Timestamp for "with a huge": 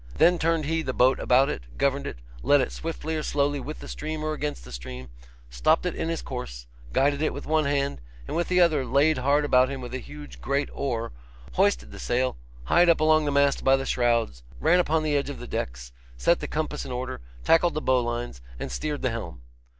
9.79-10.41